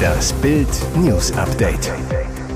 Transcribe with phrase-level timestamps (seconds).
[0.00, 1.92] Das Bild News Update.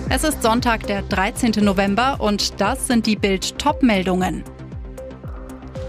[0.09, 1.65] Es ist Sonntag, der 13.
[1.65, 4.45] November und das sind die Bild Topmeldungen.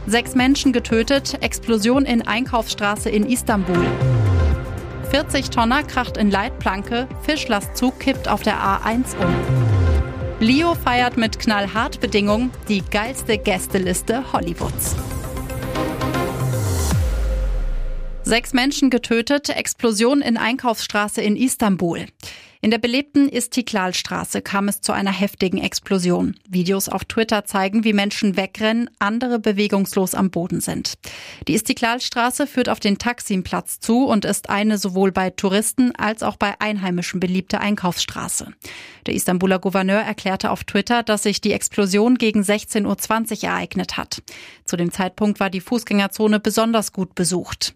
[0.07, 3.85] Sechs Menschen getötet, Explosion in Einkaufsstraße in Istanbul.
[5.11, 9.33] 40 Tonner kracht in Leitplanke, Fischlastzug kippt auf der A1 um.
[10.39, 14.95] Leo feiert mit knallhart Bedingungen die geilste Gästeliste Hollywoods.
[18.27, 22.07] Sechs Menschen getötet, Explosion in Einkaufsstraße in Istanbul.
[22.59, 26.35] In der belebten Istiklalstraße kam es zu einer heftigen Explosion.
[26.49, 30.95] Videos auf Twitter zeigen, wie Menschen wegrennen, andere bewegungslos am Boden sind.
[31.47, 36.37] Die Istiklalstraße führt auf den Taksimplatz zu und ist eine sowohl bei Touristen als auch
[36.37, 38.51] bei Einheimischen beliebte Einkaufsstraße.
[39.05, 44.23] Der Istanbuler Gouverneur erklärte auf Twitter, dass sich die Explosion gegen 16.20 Uhr ereignet hat.
[44.63, 47.75] Zu dem Zeitpunkt war die Fußgängerzone besonders gut besucht.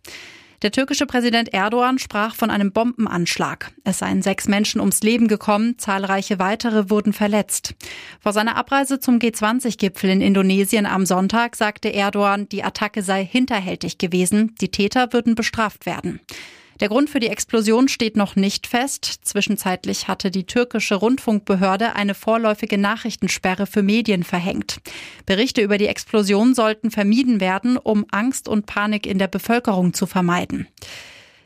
[0.62, 3.72] Der türkische Präsident Erdogan sprach von einem Bombenanschlag.
[3.86, 7.76] Es seien sechs Menschen ums Leben gekommen, zahlreiche weitere wurden verletzt.
[8.20, 14.00] Vor seiner Abreise zum G20-Gipfel in Indonesien am Sonntag sagte Erdogan, die Attacke sei hinterhältig
[14.00, 16.20] gewesen, die Täter würden bestraft werden.
[16.80, 19.20] Der Grund für die Explosion steht noch nicht fest.
[19.24, 24.80] Zwischenzeitlich hatte die türkische Rundfunkbehörde eine vorläufige Nachrichtensperre für Medien verhängt.
[25.26, 30.06] Berichte über die Explosion sollten vermieden werden, um Angst und Panik in der Bevölkerung zu
[30.06, 30.68] vermeiden.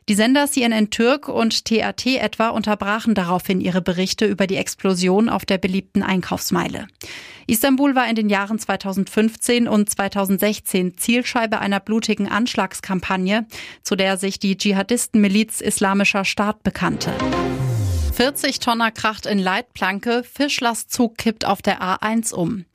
[0.09, 5.45] Die Sender CNN Türk und TAT etwa unterbrachen daraufhin ihre Berichte über die Explosion auf
[5.45, 6.87] der beliebten Einkaufsmeile.
[7.47, 13.45] Istanbul war in den Jahren 2015 und 2016 Zielscheibe einer blutigen Anschlagskampagne,
[13.81, 17.13] zu der sich die Dschihadistenmiliz Islamischer Staat bekannte.
[18.13, 22.65] 40 Tonner kracht in Leitplanke, Fischlastzug kippt auf der A1 um.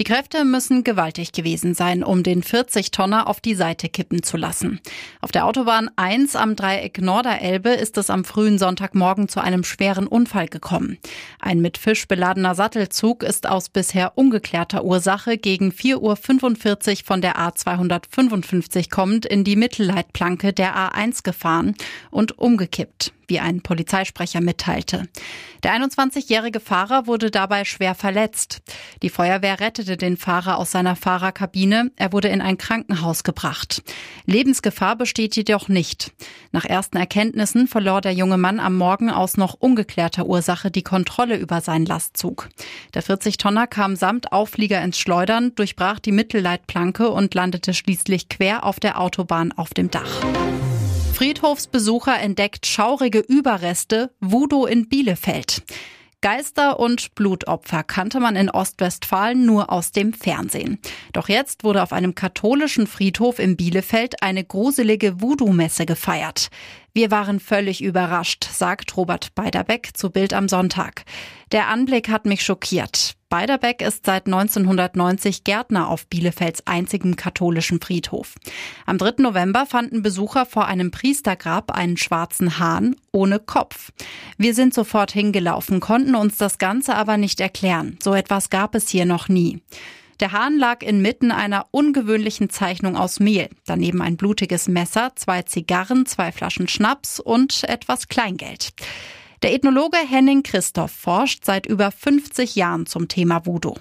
[0.00, 4.80] Die Kräfte müssen gewaltig gewesen sein, um den 40-Tonner auf die Seite kippen zu lassen.
[5.20, 10.06] Auf der Autobahn 1 am Dreieck Norderelbe ist es am frühen Sonntagmorgen zu einem schweren
[10.06, 10.96] Unfall gekommen.
[11.38, 17.36] Ein mit Fisch beladener Sattelzug ist aus bisher ungeklärter Ursache gegen 4.45 Uhr von der
[17.36, 21.74] A255 kommend in die Mittelleitplanke der A1 gefahren
[22.10, 25.08] und umgekippt wie ein Polizeisprecher mitteilte.
[25.62, 28.62] Der 21-jährige Fahrer wurde dabei schwer verletzt.
[29.02, 31.90] Die Feuerwehr rettete den Fahrer aus seiner Fahrerkabine.
[31.96, 33.82] Er wurde in ein Krankenhaus gebracht.
[34.26, 36.12] Lebensgefahr besteht jedoch nicht.
[36.52, 41.36] Nach ersten Erkenntnissen verlor der junge Mann am Morgen aus noch ungeklärter Ursache die Kontrolle
[41.36, 42.48] über seinen Lastzug.
[42.94, 48.80] Der 40-Tonner kam samt Auflieger ins Schleudern, durchbrach die Mittelleitplanke und landete schließlich quer auf
[48.80, 50.24] der Autobahn auf dem Dach.
[51.20, 55.62] Friedhofsbesucher entdeckt schaurige Überreste, Voodoo in Bielefeld.
[56.22, 60.78] Geister und Blutopfer kannte man in Ostwestfalen nur aus dem Fernsehen.
[61.12, 66.48] Doch jetzt wurde auf einem katholischen Friedhof in Bielefeld eine gruselige Voodoo-Messe gefeiert.
[66.92, 71.04] Wir waren völlig überrascht, sagt Robert Beiderbeck zu Bild am Sonntag.
[71.52, 73.14] Der Anblick hat mich schockiert.
[73.28, 78.34] Beiderbeck ist seit 1990 Gärtner auf Bielefelds einzigem katholischen Friedhof.
[78.86, 79.14] Am 3.
[79.18, 83.92] November fanden Besucher vor einem Priestergrab einen schwarzen Hahn ohne Kopf.
[84.36, 87.98] Wir sind sofort hingelaufen, konnten uns das Ganze aber nicht erklären.
[88.02, 89.62] So etwas gab es hier noch nie.
[90.20, 93.48] Der Hahn lag inmitten einer ungewöhnlichen Zeichnung aus Mehl.
[93.64, 98.74] Daneben ein blutiges Messer, zwei Zigarren, zwei Flaschen Schnaps und etwas Kleingeld.
[99.42, 103.76] Der Ethnologe Henning Christoph forscht seit über 50 Jahren zum Thema Voodoo.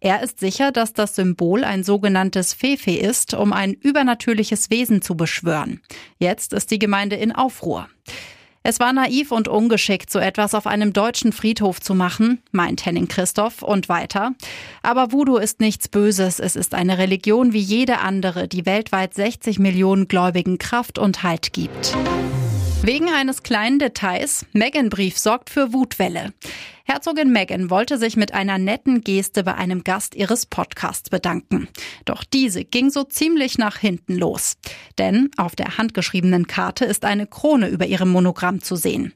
[0.00, 5.16] Er ist sicher, dass das Symbol ein sogenanntes Fefe ist, um ein übernatürliches Wesen zu
[5.16, 5.80] beschwören.
[6.18, 7.88] Jetzt ist die Gemeinde in Aufruhr.
[8.66, 13.08] Es war naiv und ungeschickt, so etwas auf einem deutschen Friedhof zu machen, meint Henning
[13.08, 14.32] Christoph und weiter.
[14.82, 16.40] Aber Voodoo ist nichts Böses.
[16.40, 21.52] Es ist eine Religion wie jede andere, die weltweit 60 Millionen Gläubigen Kraft und Halt
[21.52, 21.94] gibt.
[22.84, 26.34] Wegen eines kleinen Details, Meghan-Brief sorgt für Wutwelle.
[26.84, 31.68] Herzogin Meghan wollte sich mit einer netten Geste bei einem Gast ihres Podcasts bedanken.
[32.04, 34.58] Doch diese ging so ziemlich nach hinten los.
[34.98, 39.14] Denn auf der handgeschriebenen Karte ist eine Krone über ihrem Monogramm zu sehen.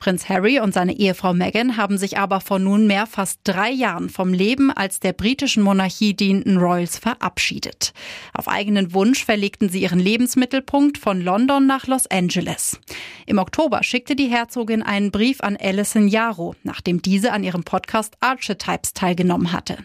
[0.00, 4.32] Prinz Harry und seine Ehefrau Meghan haben sich aber vor nunmehr fast drei Jahren vom
[4.32, 7.92] Leben als der britischen Monarchie dienenden Royals verabschiedet.
[8.32, 12.80] Auf eigenen Wunsch verlegten sie ihren Lebensmittelpunkt von London nach Los Angeles.
[13.26, 18.16] Im Oktober schickte die Herzogin einen Brief an Alison Yarrow, nachdem diese an ihrem Podcast
[18.20, 19.76] Archetypes teilgenommen hatte.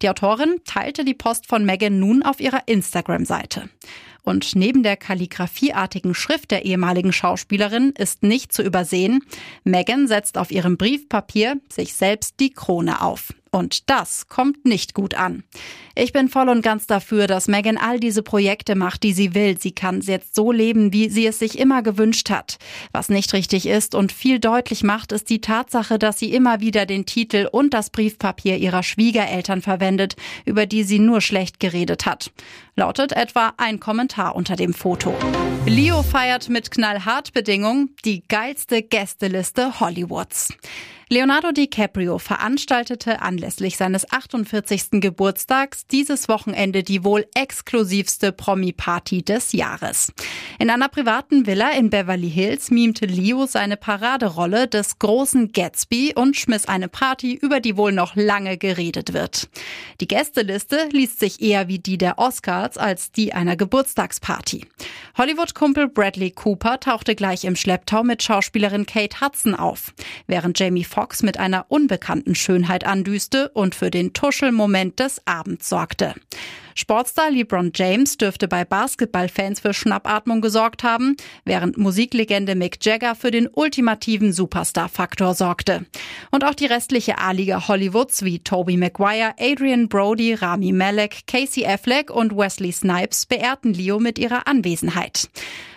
[0.00, 3.68] Die Autorin teilte die Post von Meghan nun auf ihrer Instagram-Seite.
[4.30, 9.24] Und neben der kalligraphieartigen Schrift der ehemaligen Schauspielerin ist nicht zu übersehen,
[9.64, 13.34] Meghan setzt auf ihrem Briefpapier sich selbst die Krone auf.
[13.52, 15.42] Und das kommt nicht gut an.
[15.96, 19.58] Ich bin voll und ganz dafür, dass Megan all diese Projekte macht, die sie will.
[19.58, 22.58] Sie kann jetzt so leben, wie sie es sich immer gewünscht hat.
[22.92, 26.86] Was nicht richtig ist und viel deutlich macht, ist die Tatsache, dass sie immer wieder
[26.86, 30.14] den Titel und das Briefpapier ihrer Schwiegereltern verwendet,
[30.44, 32.30] über die sie nur schlecht geredet hat.
[32.76, 35.14] Lautet etwa ein Kommentar unter dem Foto.
[35.66, 40.54] Leo feiert mit knallhart Bedingungen die geilste Gästeliste Hollywoods.
[41.12, 45.00] Leonardo DiCaprio veranstaltete anlässlich seines 48.
[45.00, 50.12] Geburtstags dieses Wochenende die wohl exklusivste Promi-Party des Jahres.
[50.60, 56.36] In einer privaten Villa in Beverly Hills mimte Leo seine Paraderolle des großen Gatsby und
[56.36, 59.48] schmiss eine Party, über die wohl noch lange geredet wird.
[60.00, 64.64] Die Gästeliste liest sich eher wie die der Oscars als die einer Geburtstagsparty.
[65.18, 69.92] Hollywood-Kumpel Bradley Cooper tauchte gleich im Schlepptau mit Schauspielerin Kate Hudson auf,
[70.28, 76.14] während Jamie Foxx mit einer unbekannten Schönheit andüste und für den Tuschelmoment des Abends sorgte.
[76.74, 83.30] Sportstar LeBron James dürfte bei Basketballfans für Schnappatmung gesorgt haben, während Musiklegende Mick Jagger für
[83.30, 85.86] den ultimativen Superstar-Faktor sorgte.
[86.30, 92.10] Und auch die restliche A-Liga Hollywoods wie Toby Maguire, Adrian Brody, Rami Malek, Casey Affleck
[92.10, 95.28] und Wesley Snipes beehrten Leo mit ihrer Anwesenheit.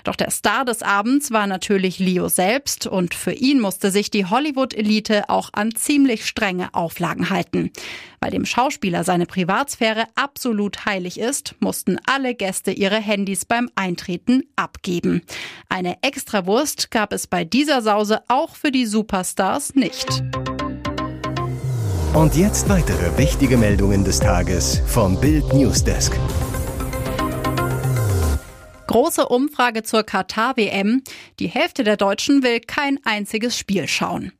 [0.04, 4.25] Doch der Star des Abends war natürlich Leo selbst und für ihn musste sich die
[4.25, 7.72] Hollywood-Elite auch an ziemlich strenge Auflagen halten.
[8.19, 14.44] Weil dem Schauspieler seine Privatsphäre absolut heilig ist, mussten alle Gäste ihre Handys beim Eintreten
[14.56, 15.21] abgeben.
[15.69, 20.24] Eine Extrawurst gab es bei dieser Sause auch für die Superstars nicht.
[22.13, 26.18] Und jetzt weitere wichtige Meldungen des Tages vom Bild Newsdesk.
[28.85, 31.01] Große Umfrage zur Katar-WM.
[31.39, 34.31] Die Hälfte der Deutschen will kein einziges Spiel schauen.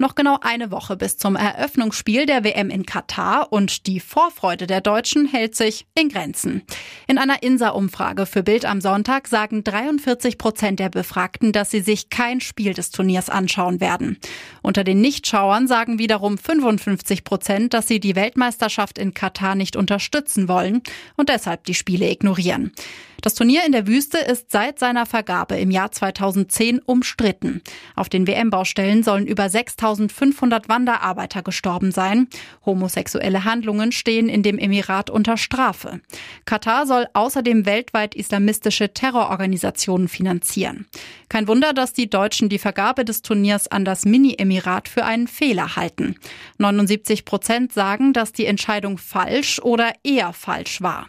[0.00, 4.80] Noch genau eine Woche bis zum Eröffnungsspiel der WM in Katar und die Vorfreude der
[4.80, 6.62] Deutschen hält sich in Grenzen.
[7.06, 12.08] In einer INSA-Umfrage für Bild am Sonntag sagen 43 Prozent der Befragten, dass sie sich
[12.08, 14.16] kein Spiel des Turniers anschauen werden.
[14.62, 20.48] Unter den Nichtschauern sagen wiederum 55 Prozent, dass sie die Weltmeisterschaft in Katar nicht unterstützen
[20.48, 20.80] wollen
[21.18, 22.72] und deshalb die Spiele ignorieren.
[23.20, 27.60] Das Turnier in der Wüste ist seit seiner Vergabe im Jahr 2010 umstritten.
[27.94, 29.50] Auf den WM-Baustellen sollen über
[29.94, 32.28] 6500 Wanderarbeiter gestorben sein.
[32.64, 36.00] Homosexuelle Handlungen stehen in dem Emirat unter Strafe.
[36.44, 40.86] Katar soll außerdem weltweit islamistische Terrororganisationen finanzieren.
[41.28, 45.76] Kein Wunder, dass die Deutschen die Vergabe des Turniers an das Mini-Emirat für einen Fehler
[45.76, 46.16] halten.
[46.58, 51.08] 79 Prozent sagen, dass die Entscheidung falsch oder eher falsch war.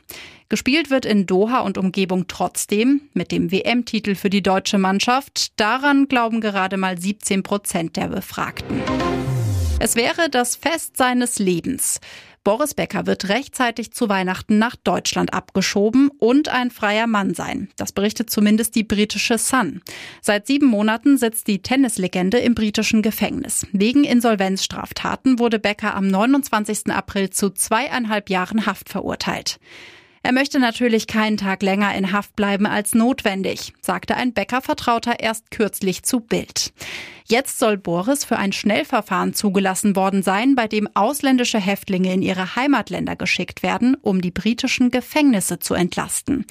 [0.52, 5.58] Gespielt wird in Doha und Umgebung trotzdem mit dem WM-Titel für die deutsche Mannschaft.
[5.58, 8.82] Daran glauben gerade mal 17 Prozent der Befragten.
[9.80, 12.02] Es wäre das Fest seines Lebens.
[12.44, 17.70] Boris Becker wird rechtzeitig zu Weihnachten nach Deutschland abgeschoben und ein freier Mann sein.
[17.78, 19.82] Das berichtet zumindest die britische Sun.
[20.22, 23.66] Seit sieben Monaten sitzt die Tennislegende im britischen Gefängnis.
[23.72, 26.88] Wegen Insolvenzstraftaten wurde Becker am 29.
[26.88, 29.58] April zu zweieinhalb Jahren Haft verurteilt.
[30.24, 35.50] Er möchte natürlich keinen Tag länger in Haft bleiben als notwendig, sagte ein Bäckervertrauter erst
[35.50, 36.74] kürzlich zu Bild.
[37.26, 42.56] Jetzt soll Boris für ein Schnellverfahren zugelassen worden sein, bei dem ausländische Häftlinge in ihre
[42.56, 46.46] Heimatländer geschickt werden, um die britischen Gefängnisse zu entlasten.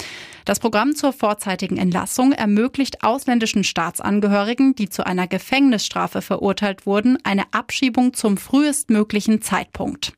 [0.47, 7.45] Das Programm zur vorzeitigen Entlassung ermöglicht ausländischen Staatsangehörigen, die zu einer Gefängnisstrafe verurteilt wurden, eine
[7.53, 10.15] Abschiebung zum frühestmöglichen Zeitpunkt.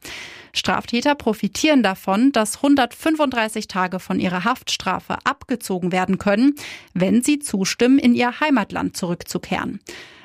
[0.55, 6.55] Straftäter profitieren davon, dass 135 Tage von ihrer Haftstrafe abgezogen werden können,
[6.95, 9.81] wenn sie zustimmen, in ihr Heimatland zurückzukehren.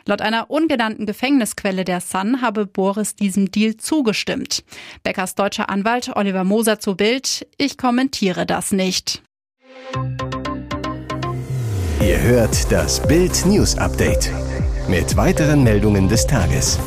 [0.06, 4.64] Laut einer ungenannten Gefängnisquelle der Sun habe Boris diesem Deal zugestimmt.
[5.04, 9.22] Beckers deutscher Anwalt Oliver Moser zu Bild, ich kommentiere das nicht.
[12.02, 14.32] Ihr hört das Bild News Update
[14.88, 16.80] mit weiteren Meldungen des Tages.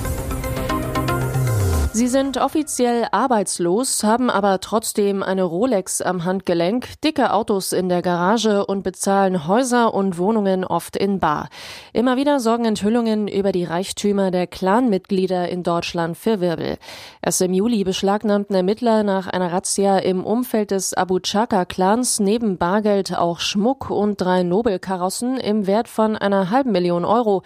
[1.92, 8.00] Sie sind offiziell arbeitslos, haben aber trotzdem eine Rolex am Handgelenk, dicke Autos in der
[8.00, 11.48] Garage und bezahlen Häuser und Wohnungen oft in Bar.
[11.92, 16.78] Immer wieder sorgen Enthüllungen über die Reichtümer der Clanmitglieder in Deutschland für Wirbel.
[17.22, 23.18] Erst im Juli beschlagnahmten Ermittler nach einer Razzia im Umfeld des Abu Chaka-Clans neben Bargeld
[23.18, 27.42] auch Schmuck und drei Nobelkarossen im Wert von einer halben Million Euro,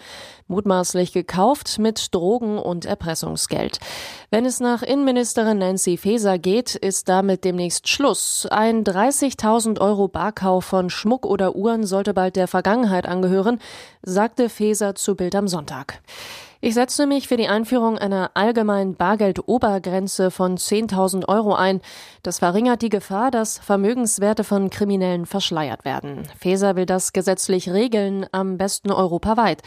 [0.47, 3.79] mutmaßlich gekauft mit Drogen und Erpressungsgeld.
[4.35, 8.47] Wenn es nach Innenministerin Nancy Faeser geht, ist damit demnächst Schluss.
[8.49, 13.59] Ein 30.000 Euro Barkauf von Schmuck oder Uhren sollte bald der Vergangenheit angehören,
[14.03, 16.01] sagte Faeser zu Bild am Sonntag.
[16.65, 21.79] Ich setze mich für die Einführung einer allgemeinen Bargeldobergrenze von 10.000 Euro ein.
[22.23, 26.23] Das verringert die Gefahr, dass Vermögenswerte von Kriminellen verschleiert werden.
[26.39, 29.61] Faeser will das gesetzlich regeln, am besten europaweit.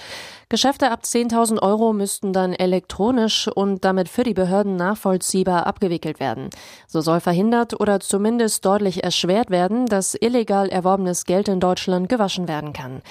[0.48, 6.50] Geschäfte ab 10.000 Euro müssten dann elektronisch und damit für die Behörden nachvollziehbar abgewickelt werden.
[6.88, 12.48] So soll verhindert oder zumindest deutlich erschwert werden, dass illegal erworbenes Geld in Deutschland gewaschen
[12.48, 13.02] werden kann.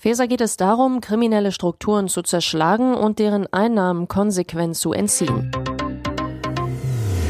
[0.00, 5.50] Faeser geht es darum, kriminelle Strukturen zu zerschlagen und deren Einnahmen konsequent zu entziehen.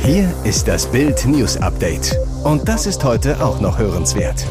[0.04, 2.16] Hier ist das Bild News Update.
[2.44, 4.46] Und das ist heute auch noch hörenswert.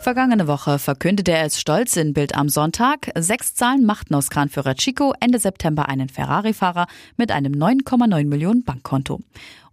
[0.00, 3.10] Vergangene Woche verkündete er es stolz in Bild am Sonntag.
[3.14, 6.86] Sechs Zahlen machten aus Kranführer Chico Ende September einen Ferrari-Fahrer
[7.18, 9.20] mit einem 9,9 Millionen Bankkonto.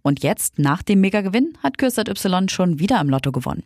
[0.02, 3.62] Und jetzt, nach dem Megagewinn, hat Kürsat Y schon wieder im Lotto gewonnen.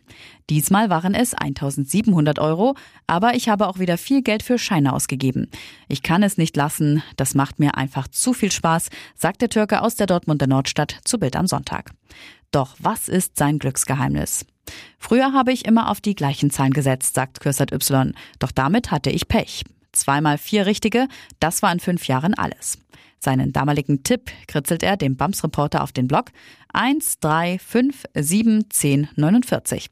[0.49, 2.75] Diesmal waren es 1700 Euro,
[3.07, 5.49] aber ich habe auch wieder viel Geld für Scheine ausgegeben.
[5.87, 9.81] Ich kann es nicht lassen, das macht mir einfach zu viel Spaß, sagt der Türke
[9.81, 11.91] aus der Dortmunder Nordstadt zu Bild am Sonntag.
[12.51, 14.45] Doch was ist sein Glücksgeheimnis?
[14.99, 18.13] Früher habe ich immer auf die gleichen Zahlen gesetzt, sagt Kürsat Y.
[18.39, 19.63] Doch damit hatte ich Pech.
[19.91, 21.07] Zweimal vier richtige,
[21.39, 22.77] das war in fünf Jahren alles.
[23.19, 26.31] Seinen damaligen Tipp kritzelt er dem BAMS-Reporter auf den Blog
[26.73, 29.89] 1, 3, 5, 7, 10, 49.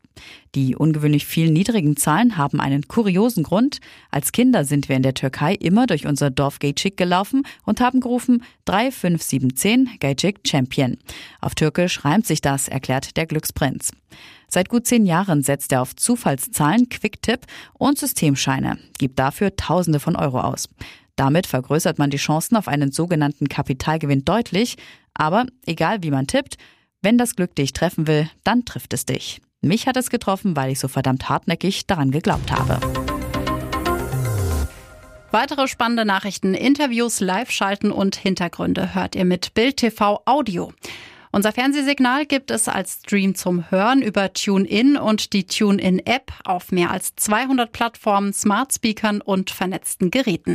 [0.54, 3.80] Die ungewöhnlich vielen niedrigen Zahlen haben einen kuriosen Grund.
[4.12, 8.00] Als Kinder sind wir in der Türkei immer durch unser Dorf Geycik gelaufen und haben
[8.00, 10.98] gerufen 3, 5, 7, 10, Geycik Champion.
[11.42, 13.92] Auf Türkisch reimt sich das, erklärt der Glücksprinz.
[14.48, 20.16] Seit gut zehn Jahren setzt er auf Zufallszahlen, Quicktip und Systemscheine, gibt dafür Tausende von
[20.16, 20.70] Euro aus.
[21.16, 24.78] Damit vergrößert man die Chancen auf einen sogenannten Kapitalgewinn deutlich.
[25.14, 26.58] Aber egal wie man tippt,
[27.02, 29.42] wenn das Glück dich treffen will, dann trifft es dich.
[29.62, 32.80] Mich hat es getroffen, weil ich so verdammt hartnäckig daran geglaubt habe.
[35.32, 40.72] Weitere spannende Nachrichten, Interviews, Live-Schalten und Hintergründe hört ihr mit Bild TV Audio.
[41.36, 46.92] Unser Fernsehsignal gibt es als Stream zum Hören über TuneIn und die TuneIn-App auf mehr
[46.92, 50.54] als 200 Plattformen, Smart Speakern und vernetzten Geräten.